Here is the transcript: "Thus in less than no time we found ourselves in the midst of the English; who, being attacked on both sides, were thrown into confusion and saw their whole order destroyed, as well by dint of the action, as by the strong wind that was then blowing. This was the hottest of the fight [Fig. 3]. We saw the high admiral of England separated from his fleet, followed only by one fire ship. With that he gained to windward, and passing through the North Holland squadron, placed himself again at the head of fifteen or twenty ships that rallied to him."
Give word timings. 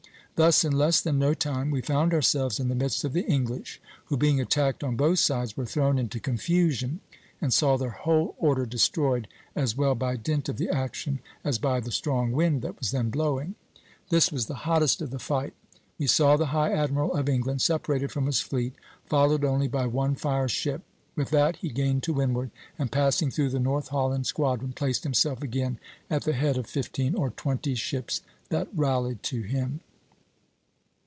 "Thus 0.35 0.63
in 0.63 0.71
less 0.75 1.01
than 1.01 1.19
no 1.19 1.35
time 1.35 1.69
we 1.69 1.81
found 1.81 2.15
ourselves 2.15 2.59
in 2.59 2.67
the 2.67 2.73
midst 2.73 3.03
of 3.03 3.13
the 3.13 3.27
English; 3.27 3.79
who, 4.05 4.17
being 4.17 4.41
attacked 4.41 4.83
on 4.83 4.95
both 4.95 5.19
sides, 5.19 5.55
were 5.55 5.67
thrown 5.67 5.99
into 5.99 6.19
confusion 6.19 6.99
and 7.39 7.53
saw 7.53 7.77
their 7.77 7.91
whole 7.91 8.33
order 8.39 8.65
destroyed, 8.65 9.27
as 9.55 9.77
well 9.77 9.93
by 9.93 10.15
dint 10.15 10.49
of 10.49 10.57
the 10.57 10.67
action, 10.67 11.19
as 11.43 11.59
by 11.59 11.79
the 11.79 11.91
strong 11.91 12.31
wind 12.31 12.63
that 12.63 12.79
was 12.79 12.89
then 12.89 13.11
blowing. 13.11 13.53
This 14.09 14.31
was 14.31 14.47
the 14.47 14.55
hottest 14.65 14.99
of 14.99 15.11
the 15.11 15.19
fight 15.19 15.53
[Fig. 15.53 15.73
3]. 15.73 15.81
We 15.99 16.07
saw 16.07 16.37
the 16.37 16.47
high 16.47 16.71
admiral 16.71 17.13
of 17.15 17.29
England 17.29 17.61
separated 17.61 18.11
from 18.11 18.25
his 18.25 18.39
fleet, 18.39 18.73
followed 19.05 19.45
only 19.45 19.67
by 19.67 19.85
one 19.85 20.15
fire 20.15 20.47
ship. 20.49 20.81
With 21.15 21.29
that 21.29 21.57
he 21.57 21.69
gained 21.69 22.01
to 22.03 22.13
windward, 22.13 22.49
and 22.79 22.91
passing 22.91 23.29
through 23.29 23.49
the 23.49 23.59
North 23.59 23.89
Holland 23.89 24.25
squadron, 24.25 24.73
placed 24.73 25.03
himself 25.03 25.43
again 25.43 25.77
at 26.09 26.23
the 26.23 26.33
head 26.33 26.57
of 26.57 26.65
fifteen 26.65 27.13
or 27.13 27.29
twenty 27.29 27.75
ships 27.75 28.21
that 28.49 28.69
rallied 28.73 29.21
to 29.23 29.43
him." 29.43 29.81